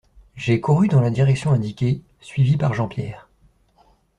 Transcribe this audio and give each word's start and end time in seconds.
J’ai 0.35 0.59
couru 0.59 0.87
dans 0.87 0.99
la 0.99 1.11
direction 1.11 1.51
indiquée, 1.51 2.01
suivi 2.21 2.57
par 2.57 2.73
Jean-Pierre. 2.73 3.27